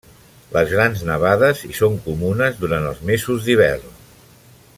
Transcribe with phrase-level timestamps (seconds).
[0.53, 3.97] Les grans nevades hi són comunes durant els mesos d'hivern.